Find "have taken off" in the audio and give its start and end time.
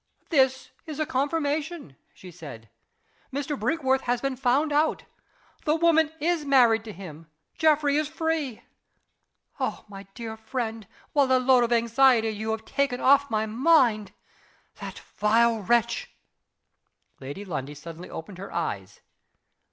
12.49-13.29